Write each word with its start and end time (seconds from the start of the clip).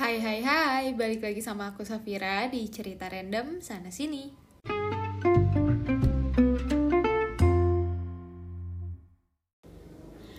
Hai 0.00 0.16
hai 0.16 0.40
hai, 0.40 0.96
balik 0.96 1.20
lagi 1.20 1.44
sama 1.44 1.76
aku 1.76 1.84
Safira 1.84 2.48
di 2.48 2.64
cerita 2.72 3.04
random 3.04 3.60
sana 3.60 3.92
sini. 3.92 4.32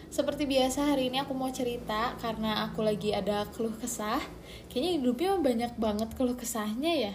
Seperti 0.10 0.50
biasa 0.50 0.90
hari 0.90 1.14
ini 1.14 1.22
aku 1.22 1.38
mau 1.38 1.54
cerita 1.54 2.18
karena 2.18 2.66
aku 2.66 2.82
lagi 2.82 3.14
ada 3.14 3.46
keluh 3.54 3.78
kesah. 3.78 4.18
Kayaknya 4.66 4.92
hidupnya 4.98 5.32
banyak 5.38 5.74
banget 5.78 6.10
keluh 6.18 6.34
kesahnya 6.34 6.98
ya. 6.98 7.14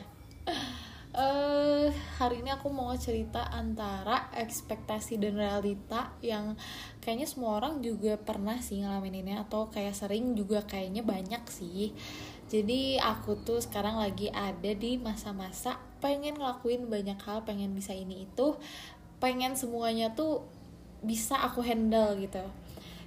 uh, 1.19 1.91
hari 2.21 2.45
ini 2.45 2.55
aku 2.55 2.69
mau 2.71 2.93
cerita 2.95 3.49
antara 3.51 4.31
ekspektasi 4.37 5.19
dan 5.19 5.35
realita 5.35 6.15
yang 6.21 6.55
kayaknya 7.03 7.27
semua 7.27 7.59
orang 7.59 7.81
juga 7.81 8.21
pernah 8.21 8.61
sih 8.61 8.85
ngalamin 8.85 9.25
ini 9.25 9.33
atau 9.35 9.67
kayak 9.73 9.97
sering 9.97 10.37
juga 10.39 10.63
kayaknya 10.63 11.03
banyak 11.03 11.43
sih. 11.51 11.91
Jadi 12.47 13.03
aku 13.03 13.35
tuh 13.43 13.59
sekarang 13.59 13.99
lagi 13.99 14.31
ada 14.31 14.71
di 14.71 15.03
masa-masa 15.03 15.83
pengen 15.99 16.39
ngelakuin 16.39 16.87
banyak 16.87 17.19
hal, 17.27 17.43
pengen 17.43 17.75
bisa 17.75 17.91
ini 17.91 18.31
itu, 18.31 18.55
pengen 19.19 19.59
semuanya 19.59 20.15
tuh 20.15 20.47
bisa 21.03 21.35
aku 21.43 21.67
handle 21.67 22.15
gitu. 22.23 22.43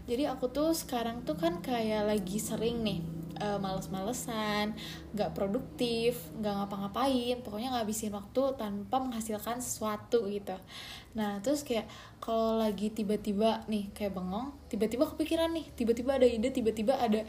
Jadi 0.09 0.25
aku 0.25 0.49
tuh 0.51 0.73
sekarang 0.73 1.23
tuh 1.23 1.37
kan 1.37 1.61
kayak 1.61 2.09
lagi 2.09 2.41
sering 2.41 2.81
nih 2.81 2.99
uh, 3.39 3.61
males-malesan, 3.61 4.75
nggak 5.15 5.31
produktif, 5.31 6.17
nggak 6.41 6.53
ngapa-ngapain, 6.59 7.39
pokoknya 7.45 7.77
ngabisin 7.77 8.11
waktu 8.11 8.43
tanpa 8.59 8.99
menghasilkan 8.99 9.63
sesuatu 9.63 10.27
gitu. 10.27 10.57
Nah 11.15 11.39
terus 11.39 11.63
kayak 11.63 11.87
kalau 12.19 12.59
lagi 12.59 12.91
tiba-tiba 12.91 13.63
nih 13.71 13.93
kayak 13.95 14.17
bengong, 14.17 14.51
tiba-tiba 14.67 15.07
kepikiran 15.07 15.53
nih, 15.55 15.65
tiba-tiba 15.77 16.19
ada 16.19 16.27
ide, 16.27 16.49
tiba-tiba 16.51 16.97
ada 16.99 17.23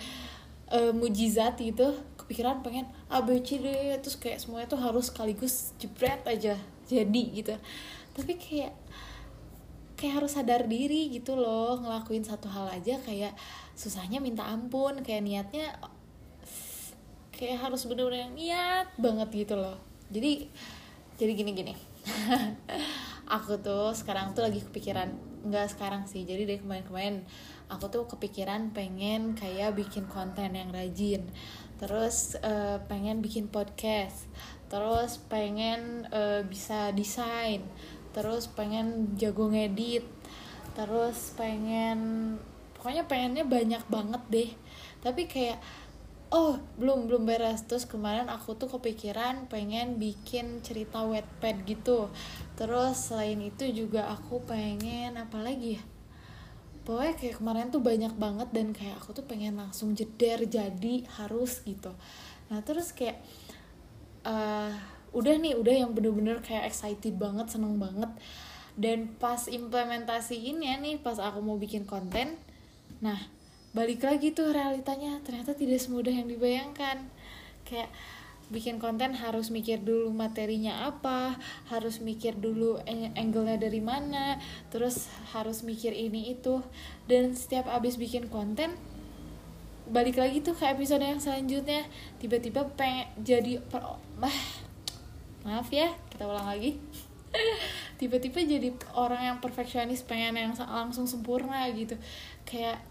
uh, 0.71 0.93
mujizat 0.95 1.59
gitu, 1.61 1.93
kepikiran 2.17 2.63
pengen 2.65 2.87
A 3.11 3.21
B 3.21 3.43
terus 3.43 4.17
kayak 4.17 4.41
semuanya 4.41 4.71
tuh 4.71 4.81
harus 4.81 5.11
sekaligus 5.11 5.75
jebret 5.77 6.23
aja 6.25 6.57
jadi 6.87 7.23
gitu. 7.35 7.55
Tapi 8.17 8.33
kayak 8.39 8.75
kayak 10.01 10.25
harus 10.25 10.33
sadar 10.33 10.65
diri 10.65 11.13
gitu 11.13 11.37
loh 11.37 11.77
ngelakuin 11.85 12.25
satu 12.25 12.49
hal 12.49 12.73
aja 12.73 12.97
kayak 13.05 13.37
susahnya 13.77 14.17
minta 14.17 14.49
ampun 14.49 15.05
kayak 15.05 15.21
niatnya 15.21 15.77
kayak 17.37 17.61
harus 17.61 17.85
bener-bener 17.85 18.33
niat 18.33 18.89
banget 18.97 19.29
gitu 19.45 19.61
loh 19.61 19.77
jadi 20.09 20.49
jadi 21.21 21.33
gini 21.37 21.53
gini 21.53 21.75
aku 23.31 23.63
tuh 23.63 23.95
sekarang 23.95 24.35
tuh 24.35 24.43
lagi 24.43 24.59
kepikiran 24.59 25.15
nggak 25.47 25.73
sekarang 25.73 26.05
sih 26.05 26.27
jadi 26.27 26.45
dari 26.45 26.59
kemarin-kemarin 26.61 27.25
aku 27.71 27.89
tuh 27.89 28.05
kepikiran 28.11 28.75
pengen 28.75 29.39
kayak 29.39 29.73
bikin 29.79 30.05
konten 30.11 30.53
yang 30.53 30.69
rajin 30.75 31.25
terus 31.81 32.37
uh, 32.45 32.83
pengen 32.91 33.25
bikin 33.25 33.49
podcast 33.49 34.29
terus 34.69 35.17
pengen 35.31 36.05
uh, 36.13 36.45
bisa 36.45 36.93
desain 36.93 37.65
terus 38.13 38.51
pengen 38.51 39.17
jago 39.17 39.49
ngedit 39.49 40.05
terus 40.77 41.33
pengen 41.39 42.37
pokoknya 42.77 43.09
pengennya 43.09 43.45
banyak 43.47 43.85
banget 43.89 44.23
deh 44.29 44.51
tapi 45.01 45.25
kayak 45.25 45.57
oh 46.31 46.63
belum 46.79 47.11
belum 47.11 47.27
beres. 47.27 47.67
Terus 47.67 47.85
kemarin 47.85 48.31
aku 48.31 48.55
tuh 48.55 48.71
kepikiran 48.71 49.51
pengen 49.51 49.99
bikin 49.99 50.63
cerita 50.63 51.03
wetpad 51.03 51.67
gitu. 51.67 52.09
Terus 52.55 53.11
selain 53.11 53.39
itu 53.43 53.67
juga 53.71 54.11
aku 54.15 54.43
pengen 54.47 55.19
apa 55.19 55.43
lagi 55.43 55.79
ya? 55.79 55.83
Pokoknya 56.87 57.15
kayak 57.19 57.37
kemarin 57.39 57.67
tuh 57.69 57.83
banyak 57.85 58.15
banget 58.17 58.49
dan 58.51 58.73
kayak 58.73 58.97
aku 58.99 59.13
tuh 59.13 59.27
pengen 59.27 59.61
langsung 59.61 59.93
jeder 59.93 60.47
jadi 60.47 61.05
harus 61.21 61.61
gitu. 61.67 61.93
Nah 62.49 62.63
terus 62.65 62.95
kayak 62.95 63.21
uh, 64.25 64.73
udah 65.11 65.35
nih 65.37 65.59
udah 65.59 65.75
yang 65.87 65.91
bener-bener 65.93 66.39
kayak 66.41 66.71
excited 66.71 67.19
banget 67.19 67.51
seneng 67.53 67.77
banget. 67.77 68.11
Dan 68.79 69.13
pas 69.19 69.51
implementasi 69.51 70.41
ini 70.41 70.71
ya 70.73 70.79
nih 70.79 71.03
pas 71.03 71.19
aku 71.19 71.43
mau 71.43 71.59
bikin 71.59 71.85
konten 71.85 72.39
nah 73.01 73.17
balik 73.71 74.03
lagi 74.03 74.35
tuh 74.35 74.51
realitanya 74.51 75.23
ternyata 75.23 75.55
tidak 75.55 75.79
semudah 75.79 76.11
yang 76.11 76.27
dibayangkan. 76.27 77.07
Kayak 77.63 77.91
bikin 78.51 78.83
konten 78.83 79.15
harus 79.15 79.55
mikir 79.55 79.79
dulu 79.79 80.11
materinya 80.11 80.91
apa 80.91 81.39
harus 81.71 82.03
mikir 82.03 82.35
dulu 82.35 82.83
angle-nya 83.15 83.63
dari 83.63 83.79
mana 83.79 84.43
terus 84.75 85.07
harus 85.31 85.63
mikir 85.63 85.95
ini 85.95 86.35
itu. 86.35 86.63
Dan 87.07 87.39
setiap 87.39 87.71
abis 87.71 87.95
bikin 87.95 88.27
konten 88.27 88.75
balik 89.91 90.19
lagi 90.19 90.43
tuh 90.43 90.55
ke 90.59 90.67
episode 90.67 91.03
yang 91.07 91.23
selanjutnya. 91.23 91.87
Tiba-tiba 92.19 92.67
pengen 92.75 93.07
jadi 93.23 93.63
per 93.71 93.87
bah, 94.19 94.39
maaf 95.47 95.71
ya 95.71 95.95
kita 96.11 96.27
ulang 96.27 96.51
lagi. 96.51 96.75
Tiba-tiba 98.03 98.43
jadi 98.43 98.75
orang 98.99 99.23
yang 99.23 99.37
perfeksionis 99.39 100.03
pengen 100.03 100.35
yang 100.35 100.53
langsung 100.59 101.07
sempurna 101.07 101.71
gitu. 101.71 101.95
Kayak 102.43 102.83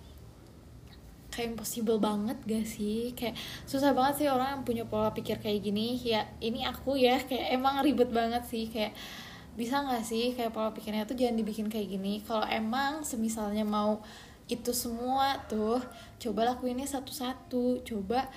kayak 1.40 1.56
impossible 1.56 2.04
banget 2.04 2.36
gak 2.44 2.68
sih? 2.68 3.16
Kayak 3.16 3.40
susah 3.64 3.96
banget 3.96 4.20
sih 4.20 4.28
orang 4.28 4.60
yang 4.60 4.64
punya 4.68 4.84
pola 4.84 5.16
pikir 5.16 5.40
kayak 5.40 5.64
gini. 5.64 5.96
Ya 6.04 6.28
ini 6.44 6.68
aku 6.68 7.00
ya. 7.00 7.16
Kayak 7.24 7.56
emang 7.56 7.80
ribet 7.80 8.12
banget 8.12 8.44
sih. 8.44 8.68
Kayak 8.68 8.92
bisa 9.56 9.80
nggak 9.80 10.04
sih 10.04 10.36
kayak 10.36 10.52
pola 10.52 10.76
pikirnya 10.76 11.08
tuh 11.08 11.16
jangan 11.16 11.40
dibikin 11.40 11.72
kayak 11.72 11.88
gini? 11.88 12.20
Kalau 12.28 12.44
emang 12.44 13.08
semisalnya 13.08 13.64
mau 13.64 14.04
itu 14.52 14.76
semua 14.76 15.40
tuh 15.48 15.80
coba 16.20 16.52
lakuinnya 16.52 16.84
satu-satu. 16.92 17.88
Coba 17.88 18.28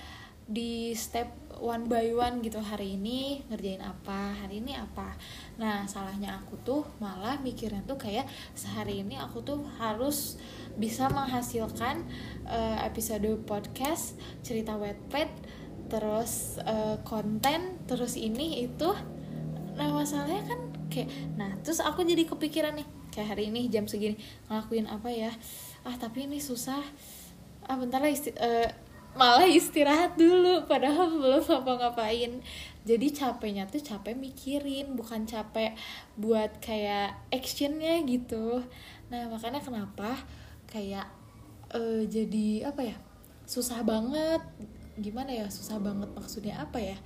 di 0.47 0.91
step 0.97 1.43
one 1.63 1.87
by 1.87 2.11
one 2.11 2.43
gitu. 2.43 2.59
Hari 2.59 2.99
ini 2.99 3.39
ngerjain 3.47 3.79
apa 3.79 4.35
hari 4.35 4.59
ini 4.59 4.75
apa. 4.75 5.15
Nah 5.55 5.87
salahnya 5.87 6.35
aku 6.35 6.59
tuh 6.61 6.83
malah 6.99 7.39
mikirnya 7.39 7.79
tuh 7.87 7.95
kayak 7.95 8.27
sehari 8.51 8.99
ini 9.03 9.15
aku 9.15 9.39
tuh 9.39 9.63
harus 9.79 10.35
bisa 10.75 11.07
menghasilkan 11.07 12.03
uh, 12.49 12.77
episode 12.83 13.27
podcast 13.47 14.19
cerita 14.43 14.75
wetpad 14.75 15.29
terus 15.87 16.59
uh, 16.63 16.99
konten 17.07 17.79
terus 17.87 18.19
ini 18.19 18.67
itu. 18.67 18.89
Nah 19.79 19.89
masalahnya 19.95 20.43
kan 20.43 20.59
kayak 20.91 21.09
nah 21.39 21.55
terus 21.63 21.79
aku 21.79 22.03
jadi 22.03 22.27
kepikiran 22.27 22.77
nih 22.77 22.87
kayak 23.13 23.37
hari 23.37 23.53
ini 23.53 23.69
jam 23.69 23.87
segini 23.87 24.19
ngelakuin 24.49 24.89
apa 24.89 25.07
ya? 25.13 25.31
Ah 25.87 25.95
tapi 25.95 26.27
ini 26.27 26.43
susah. 26.43 26.83
Ah 27.63 27.79
bentar 27.79 28.03
lah 28.03 28.11
isti 28.11 28.35
uh, 28.35 28.67
malah 29.13 29.45
istirahat 29.45 30.17
dulu 30.17 30.65
padahal 30.65 31.05
belum 31.09 31.45
apa 31.45 31.71
ngapain 31.77 32.41
jadi 32.83 33.07
capeknya 33.15 33.63
tuh 33.69 33.79
capek 33.79 34.11
mikirin 34.17 34.99
bukan 34.99 35.23
capek 35.23 35.71
buat 36.19 36.59
kayak 36.59 37.15
actionnya 37.31 38.03
gitu. 38.03 38.59
Nah 39.07 39.31
makanya 39.31 39.63
kenapa 39.63 40.19
kayak 40.67 41.07
uh, 41.71 42.03
jadi 42.03 42.67
apa 42.67 42.83
ya 42.83 42.97
susah 43.47 43.79
banget 43.87 44.43
gimana 44.99 45.31
ya 45.31 45.47
susah 45.47 45.79
banget 45.79 46.11
maksudnya 46.11 46.59
apa 46.59 46.77
ya 46.77 46.97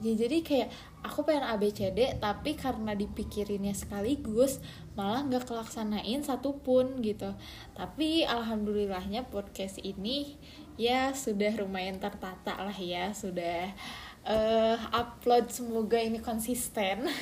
ya 0.00 0.16
jadi 0.16 0.40
kayak 0.40 0.68
aku 1.04 1.28
pengen 1.28 1.44
ABCD 1.44 2.20
tapi 2.20 2.56
karena 2.56 2.96
dipikirinnya 2.96 3.76
sekaligus 3.76 4.60
malah 4.96 5.24
nggak 5.24 5.48
kelaksanain 5.48 6.20
satupun 6.24 7.00
gitu. 7.04 7.32
Tapi 7.76 8.24
alhamdulillahnya 8.24 9.28
podcast 9.28 9.80
ini 9.80 10.40
ya 10.80 11.12
sudah 11.12 11.52
lumayan 11.60 12.00
tertata 12.00 12.56
lah 12.56 12.76
ya 12.76 13.12
sudah 13.12 13.72
uh, 14.24 14.76
upload 14.92 15.52
semoga 15.52 16.00
ini 16.00 16.20
konsisten. 16.20 17.04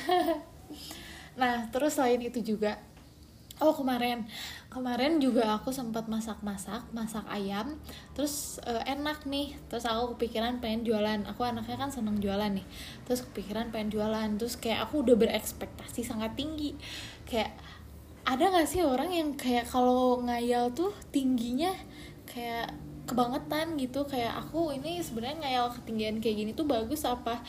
Nah 1.39 1.71
terus 1.71 1.95
selain 1.95 2.19
itu 2.19 2.43
juga 2.43 2.83
oh 3.59 3.75
kemarin. 3.75 4.23
Kemarin 4.71 5.19
juga 5.19 5.59
aku 5.59 5.69
sempat 5.75 6.07
masak-masak 6.07 6.87
masak 6.95 7.25
ayam. 7.27 7.75
Terus 8.15 8.57
uh, 8.63 8.83
enak 8.87 9.27
nih. 9.27 9.55
Terus 9.67 9.85
aku 9.85 10.15
kepikiran 10.15 10.63
pengen 10.63 10.87
jualan. 10.87 11.19
Aku 11.27 11.43
anaknya 11.43 11.75
kan 11.75 11.91
seneng 11.91 12.23
jualan 12.23 12.51
nih. 12.55 12.65
Terus 13.03 13.23
kepikiran 13.29 13.71
pengen 13.75 13.91
jualan. 13.91 14.29
Terus 14.39 14.55
kayak 14.55 14.87
aku 14.87 15.03
udah 15.03 15.15
berekspektasi 15.19 16.07
sangat 16.07 16.39
tinggi. 16.39 16.75
Kayak 17.27 17.55
ada 18.23 18.51
gak 18.53 18.69
sih 18.69 18.85
orang 18.85 19.09
yang 19.09 19.29
kayak 19.35 19.65
kalau 19.67 20.21
ngayal 20.21 20.69
tuh 20.71 20.93
tingginya 21.09 21.73
kayak 22.29 22.71
kebangetan 23.09 23.75
gitu? 23.75 24.05
Kayak 24.05 24.37
aku 24.37 24.71
ini 24.71 25.01
sebenarnya 25.01 25.41
ngayal 25.43 25.65
ketinggian 25.73 26.21
kayak 26.21 26.37
gini 26.45 26.51
tuh 26.53 26.69
bagus 26.69 27.03
apa 27.03 27.41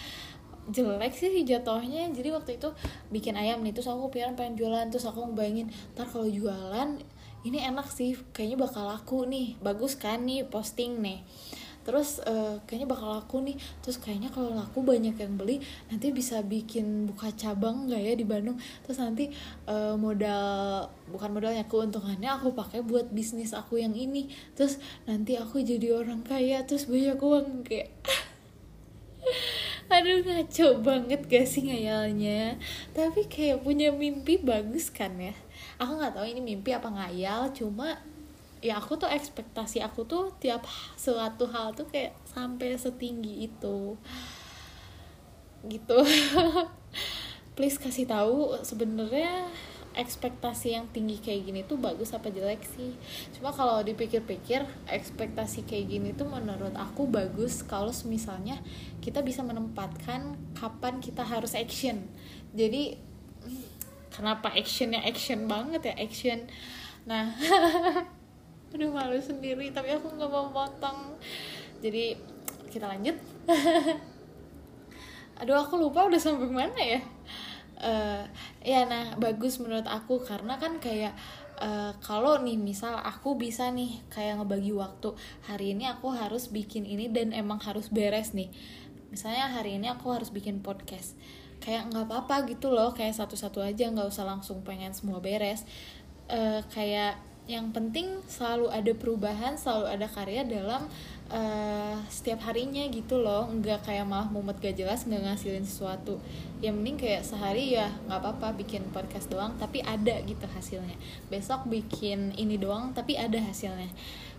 jelek 0.69 1.17
sih 1.17 1.33
jatuhnya. 1.49 2.13
Jadi 2.13 2.29
waktu 2.29 2.61
itu 2.61 2.69
bikin 3.09 3.41
ayam 3.41 3.65
nih 3.65 3.73
terus 3.73 3.89
aku 3.89 4.13
pikiran 4.13 4.37
pengen 4.37 4.61
jualan 4.61 4.87
terus 4.93 5.09
aku 5.09 5.25
ngebayangin 5.33 5.73
ntar 5.97 6.05
kalau 6.05 6.29
jualan 6.29 7.01
ini 7.41 7.59
enak 7.65 7.89
sih 7.89 8.13
kayaknya 8.37 8.61
bakal 8.61 8.85
laku 8.85 9.25
nih 9.25 9.57
bagus 9.65 9.97
kan 9.97 10.29
nih 10.29 10.45
posting 10.45 11.01
nih. 11.01 11.25
Terus 11.81 12.21
uh, 12.29 12.61
kayaknya 12.69 12.93
bakal 12.93 13.09
laku 13.09 13.41
nih 13.41 13.57
terus 13.81 13.97
kayaknya 13.97 14.29
kalau 14.29 14.53
laku 14.53 14.85
banyak 14.85 15.17
yang 15.17 15.41
beli 15.41 15.65
nanti 15.89 16.13
bisa 16.13 16.45
bikin 16.45 17.09
buka 17.09 17.33
cabang 17.33 17.89
nggak 17.89 18.03
ya 18.05 18.13
di 18.15 18.27
Bandung? 18.29 18.61
Terus 18.85 19.01
nanti 19.01 19.33
uh, 19.65 19.97
modal 19.97 20.87
bukan 21.09 21.31
modalnya 21.33 21.65
keuntungannya 21.65 22.29
aku 22.37 22.53
pakai 22.53 22.85
buat 22.85 23.09
bisnis 23.09 23.57
aku 23.57 23.81
yang 23.81 23.97
ini. 23.97 24.29
Terus 24.53 24.77
nanti 25.09 25.41
aku 25.41 25.65
jadi 25.65 25.97
orang 25.97 26.21
kaya 26.21 26.61
terus 26.69 26.85
banyak 26.85 27.17
uang 27.17 27.65
kayak 27.65 27.97
aduh 29.91 30.23
ngaco 30.23 30.67
banget 30.87 31.27
gak 31.27 31.47
sih 31.51 31.67
ngayalnya? 31.67 32.55
Tapi 32.95 33.27
kayak 33.27 33.67
punya 33.67 33.91
mimpi 33.91 34.39
bagus 34.39 34.87
kan 34.89 35.19
ya? 35.19 35.35
Aku 35.83 35.99
nggak 35.99 36.15
tahu 36.15 36.27
ini 36.31 36.39
mimpi 36.39 36.71
apa 36.71 36.87
ngayal 36.87 37.51
cuma 37.51 37.99
ya 38.63 38.77
aku 38.79 38.95
tuh 39.01 39.09
ekspektasi 39.09 39.81
aku 39.83 40.05
tuh 40.05 40.31
tiap 40.39 40.63
suatu 40.95 41.49
hal 41.51 41.75
tuh 41.75 41.91
kayak 41.91 42.15
sampai 42.23 42.79
setinggi 42.79 43.51
itu. 43.51 43.99
Gitu. 45.67 45.99
Please 47.59 47.77
kasih 47.77 48.07
tahu 48.07 48.55
sebenarnya 48.63 49.51
ekspektasi 49.95 50.79
yang 50.79 50.87
tinggi 50.95 51.19
kayak 51.19 51.51
gini 51.51 51.61
tuh 51.67 51.77
bagus 51.77 52.15
apa 52.15 52.31
jelek 52.31 52.63
sih? 52.63 52.95
Cuma 53.35 53.51
kalau 53.51 53.83
dipikir-pikir 53.83 54.63
ekspektasi 54.87 55.67
kayak 55.67 55.87
gini 55.91 56.11
tuh 56.15 56.31
menurut 56.31 56.75
aku 56.79 57.11
bagus 57.11 57.67
kalau 57.67 57.91
misalnya 58.07 58.59
kita 59.03 59.21
bisa 59.21 59.43
menempatkan 59.43 60.39
kapan 60.55 61.03
kita 61.03 61.27
harus 61.27 61.59
action. 61.59 62.07
Jadi 62.55 62.95
kenapa 64.15 64.55
actionnya 64.55 65.03
action 65.03 65.51
banget 65.51 65.91
ya? 65.91 65.95
Action. 65.99 66.39
Nah 67.05 67.35
aduh 68.75 68.95
malu 68.95 69.19
sendiri 69.19 69.75
tapi 69.75 69.91
aku 69.91 70.15
nggak 70.15 70.31
mau 70.31 70.47
potong 70.55 71.19
jadi 71.83 72.15
kita 72.71 72.87
lanjut. 72.87 73.19
Aduh 75.41 75.57
aku 75.57 75.81
lupa 75.81 76.05
udah 76.05 76.21
sampai 76.21 76.53
mana 76.53 76.77
ya 76.77 77.01
uh, 77.81 78.25
ya 78.63 78.85
nah 78.87 79.17
bagus 79.17 79.59
menurut 79.59 79.89
aku 79.89 80.21
karena 80.23 80.61
kan 80.61 80.79
kayak 80.79 81.17
uh, 81.61 81.93
kalau 82.01 82.41
nih 82.41 82.57
misal 82.57 82.97
aku 82.97 83.37
bisa 83.37 83.69
nih 83.71 84.01
kayak 84.09 84.41
ngebagi 84.41 84.73
waktu 84.73 85.13
hari 85.45 85.77
ini 85.77 85.87
aku 85.87 86.11
harus 86.13 86.49
bikin 86.49 86.89
ini 86.89 87.13
dan 87.13 87.37
emang 87.37 87.61
harus 87.61 87.93
beres 87.93 88.33
nih. 88.33 88.49
Misalnya 89.13 89.51
hari 89.51 89.77
ini 89.77 89.91
aku 89.91 90.11
harus 90.11 90.33
bikin 90.33 90.65
podcast. 90.65 91.15
Kayak 91.61 91.93
nggak 91.93 92.09
apa-apa 92.09 92.49
gitu 92.49 92.73
loh 92.73 92.97
kayak 92.97 93.13
satu-satu 93.13 93.61
aja 93.61 93.93
nggak 93.93 94.09
usah 94.09 94.25
langsung 94.25 94.65
pengen 94.65 94.97
semua 94.97 95.21
beres. 95.21 95.69
Uh, 96.31 96.65
kayak 96.73 97.21
yang 97.51 97.75
penting 97.75 98.23
selalu 98.31 98.71
ada 98.71 98.95
perubahan 98.95 99.59
selalu 99.59 99.91
ada 99.91 100.07
karya 100.07 100.47
dalam 100.47 100.87
uh, 101.35 101.99
setiap 102.21 102.45
harinya 102.45 102.85
gitu 102.93 103.17
loh. 103.17 103.49
Nggak 103.49 103.89
kayak 103.89 104.05
malah 104.05 104.29
mumet 104.29 104.61
gak 104.61 104.77
jelas 104.77 105.09
nggak 105.09 105.25
ngasilin 105.25 105.65
sesuatu. 105.65 106.21
Yang 106.61 106.75
mending 106.77 106.99
kayak 107.01 107.25
sehari 107.25 107.73
ya 107.73 107.89
nggak 108.05 108.21
apa-apa 108.21 108.61
bikin 108.61 108.85
podcast 108.93 109.33
doang 109.33 109.57
tapi 109.57 109.81
ada 109.81 110.21
gitu 110.29 110.45
hasilnya. 110.45 111.01
Besok 111.33 111.73
bikin 111.73 112.37
ini 112.37 112.61
doang 112.61 112.93
tapi 112.93 113.17
ada 113.17 113.41
hasilnya. 113.41 113.89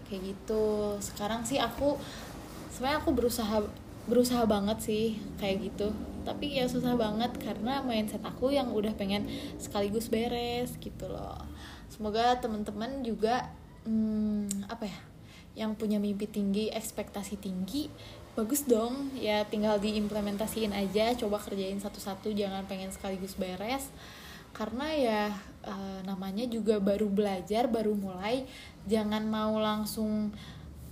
Kayak 0.05 0.37
gitu. 0.37 0.93
Sekarang 1.01 1.41
sih 1.41 1.57
aku 1.57 1.97
sebenarnya 2.69 3.01
aku 3.01 3.09
berusaha 3.17 3.57
berusaha 4.05 4.45
banget 4.45 4.77
sih 4.85 5.17
kayak 5.41 5.73
gitu. 5.73 5.89
Tapi 6.21 6.61
ya 6.61 6.69
susah 6.69 6.93
banget 6.93 7.33
karena 7.41 7.81
mindset 7.81 8.21
aku 8.21 8.53
yang 8.53 8.69
udah 8.69 8.93
pengen 8.93 9.25
sekaligus 9.57 10.13
beres 10.13 10.77
gitu 10.77 11.09
loh. 11.09 11.41
Semoga 11.89 12.37
teman-teman 12.37 13.01
juga 13.01 13.49
hmm, 13.89 14.69
apa 14.69 14.85
ya 14.85 15.10
yang 15.55 15.75
punya 15.75 15.99
mimpi 15.99 16.27
tinggi 16.27 16.71
ekspektasi 16.71 17.35
tinggi 17.39 17.91
bagus 18.35 18.63
dong. 18.63 19.11
Ya 19.19 19.43
tinggal 19.47 19.79
diimplementasiin 19.79 20.71
aja 20.71 21.11
coba 21.19 21.39
kerjain 21.39 21.79
satu-satu 21.79 22.31
jangan 22.31 22.63
pengen 22.67 22.91
sekaligus 22.91 23.35
beres. 23.35 23.91
Karena 24.51 24.87
ya 24.91 25.21
e, 25.63 25.73
namanya 26.03 26.43
juga 26.47 26.79
baru 26.79 27.07
belajar 27.07 27.71
baru 27.71 27.95
mulai 27.95 28.43
jangan 28.83 29.23
mau 29.27 29.55
langsung 29.59 30.31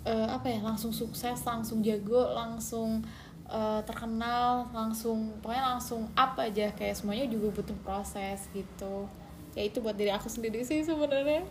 e, 0.08 0.14
apa 0.32 0.48
ya 0.48 0.64
langsung 0.64 0.96
sukses 0.96 1.44
langsung 1.44 1.84
jago 1.84 2.32
langsung 2.32 3.04
e, 3.48 3.60
terkenal 3.84 4.72
langsung 4.72 5.36
pokoknya 5.44 5.76
langsung 5.76 6.08
apa 6.16 6.48
aja. 6.52 6.72
Kayak 6.76 7.00
semuanya 7.00 7.28
juga 7.28 7.52
butuh 7.56 7.78
proses 7.84 8.48
gitu. 8.52 9.08
Ya 9.56 9.64
itu 9.66 9.82
buat 9.84 9.98
diri 9.98 10.14
aku 10.14 10.30
sendiri 10.30 10.62
sih 10.62 10.86
sebenarnya 10.86 11.42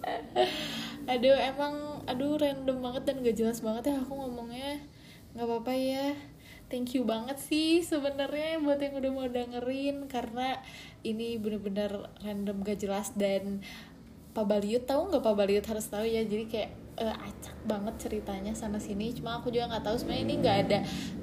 aduh 1.10 1.34
emang 1.34 1.74
aduh 2.06 2.38
random 2.38 2.78
banget 2.78 3.02
dan 3.10 3.26
gak 3.26 3.34
jelas 3.34 3.58
banget 3.58 3.90
ya 3.90 3.98
aku 3.98 4.14
ngomongnya. 4.14 4.78
Nggak 5.34 5.46
apa-apa 5.46 5.72
ya. 5.74 6.06
Thank 6.70 6.94
you 6.94 7.02
banget 7.02 7.42
sih 7.42 7.82
sebenarnya 7.82 8.62
buat 8.62 8.78
yang 8.78 8.94
udah 8.94 9.10
mau 9.10 9.26
dengerin 9.26 10.06
karena 10.06 10.62
ini 11.02 11.34
bener-bener 11.34 12.06
random 12.22 12.62
gak 12.62 12.78
jelas 12.78 13.10
dan 13.18 13.66
Pak 14.30 14.46
Baliut 14.46 14.86
tahu 14.86 15.10
nggak 15.10 15.26
Pak 15.26 15.34
Baliut 15.34 15.66
harus 15.66 15.90
tahu 15.90 16.06
ya? 16.06 16.22
Jadi 16.22 16.46
kayak 16.46 16.70
uh, 17.02 17.16
acak 17.26 17.56
banget 17.66 17.94
ceritanya 17.98 18.52
sana 18.54 18.78
sini. 18.78 19.10
Cuma 19.10 19.42
aku 19.42 19.50
juga 19.50 19.66
nggak 19.74 19.84
tahu 19.90 19.96
sebenarnya 19.98 20.22
ini 20.22 20.34
nggak 20.38 20.58
ada 20.66 20.78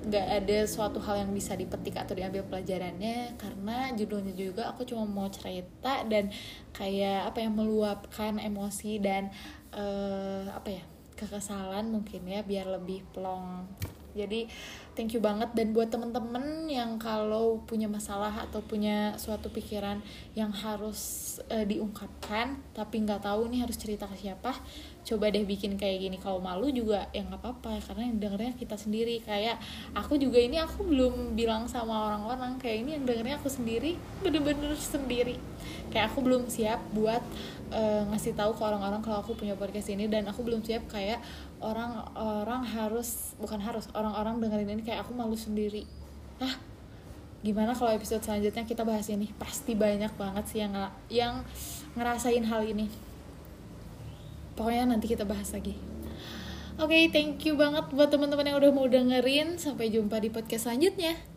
nggak 0.08 0.28
ada 0.44 0.58
suatu 0.68 1.00
hal 1.00 1.24
yang 1.24 1.32
bisa 1.32 1.56
dipetik 1.56 1.96
atau 1.96 2.12
diambil 2.12 2.44
pelajarannya 2.48 3.40
karena 3.40 3.92
judulnya 3.96 4.34
juga 4.36 4.68
aku 4.72 4.84
cuma 4.84 5.08
mau 5.08 5.32
cerita 5.32 6.04
dan 6.08 6.32
kayak 6.76 7.32
apa 7.32 7.44
yang 7.44 7.56
meluapkan 7.56 8.40
emosi 8.40 9.00
dan 9.00 9.32
uh, 9.78 10.44
apa 10.52 10.70
ya 10.82 10.84
kekesalan 11.18 11.90
mungkin 11.90 12.26
ya 12.26 12.42
biar 12.46 12.68
lebih 12.82 13.06
plong. 13.14 13.66
Jadi 14.18 14.50
thank 14.98 15.14
you 15.14 15.22
banget. 15.22 15.54
Dan 15.54 15.78
buat 15.78 15.94
temen-temen 15.94 16.66
yang 16.66 16.98
kalau 16.98 17.62
punya 17.70 17.86
masalah 17.86 18.34
atau 18.50 18.66
punya 18.66 19.14
suatu 19.22 19.54
pikiran 19.54 20.02
yang 20.34 20.50
harus 20.50 21.38
uh, 21.54 21.62
diungkapkan 21.62 22.58
tapi 22.74 23.06
nggak 23.06 23.22
tahu 23.22 23.46
nih 23.54 23.62
harus 23.62 23.78
cerita 23.78 24.10
ke 24.10 24.18
siapa 24.18 24.58
coba 25.08 25.32
deh 25.32 25.48
bikin 25.48 25.80
kayak 25.80 26.04
gini. 26.04 26.18
Kalau 26.20 26.44
malu 26.44 26.68
juga 26.68 27.08
ya 27.16 27.24
nggak 27.24 27.40
apa-apa. 27.40 27.80
Karena 27.80 28.12
yang 28.12 28.18
dengernya 28.20 28.54
kita 28.60 28.76
sendiri. 28.76 29.24
Kayak 29.24 29.62
aku 29.96 30.20
juga 30.20 30.42
ini 30.42 30.60
aku 30.60 30.84
belum 30.84 31.38
bilang 31.38 31.70
sama 31.72 32.12
orang-orang 32.12 32.60
kayak 32.60 32.84
ini 32.84 32.90
yang 33.00 33.06
dengernya 33.08 33.40
aku 33.40 33.48
sendiri 33.48 33.96
bener-bener 34.20 34.76
sendiri. 34.76 35.40
Kayak 35.88 36.12
aku 36.12 36.20
belum 36.26 36.52
siap 36.52 36.84
buat 36.92 37.24
uh, 37.72 38.04
ngasih 38.12 38.36
tahu 38.36 38.52
ke 38.60 38.64
orang-orang 38.68 39.00
kalau 39.00 39.24
aku 39.24 39.40
punya 39.40 39.56
podcast 39.56 39.88
ini. 39.88 40.12
Dan 40.12 40.28
aku 40.28 40.44
belum 40.44 40.60
siap 40.68 40.92
kayak 40.92 41.24
orang-orang 41.58 42.62
harus 42.68 43.34
bukan 43.42 43.58
harus 43.64 43.90
orang-orang 43.98 44.44
dengerin 44.44 44.78
ini 44.78 44.84
kayak 44.88 45.04
aku 45.04 45.12
malu 45.12 45.36
sendiri. 45.36 45.84
Ah 46.40 46.56
gimana 47.44 47.76
kalau 47.76 47.92
episode 47.92 48.24
selanjutnya 48.24 48.64
kita 48.64 48.88
bahas 48.88 49.12
ini? 49.12 49.28
Pasti 49.36 49.76
banyak 49.76 50.16
banget 50.16 50.46
sih 50.48 50.60
yang 50.64 50.74
yang 51.12 51.44
ngerasain 52.00 52.48
hal 52.48 52.64
ini. 52.64 52.88
Pokoknya 54.56 54.88
nanti 54.88 55.12
kita 55.12 55.28
bahas 55.28 55.52
lagi. 55.52 55.76
Oke, 56.78 56.94
okay, 56.94 57.04
thank 57.10 57.42
you 57.44 57.58
banget 57.58 57.90
buat 57.90 58.08
teman-teman 58.08 58.54
yang 58.54 58.58
udah 58.62 58.72
mau 58.72 58.88
dengerin. 58.88 59.60
Sampai 59.60 59.92
jumpa 59.92 60.24
di 60.24 60.30
podcast 60.32 60.70
selanjutnya. 60.70 61.37